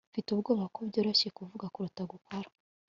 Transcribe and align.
Mfite 0.11 0.27
ubwoba 0.31 0.65
ko 0.73 0.79
byoroshye 0.89 1.27
kuvuga 1.37 1.65
kuruta 1.73 2.01
gukora 2.11 2.47